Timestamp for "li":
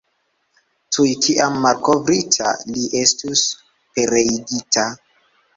2.71-2.87